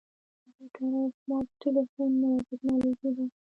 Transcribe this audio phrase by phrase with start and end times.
[0.75, 3.25] کمپیوټر او سمارټ ټلیفون نوې ټکنالوژي ده.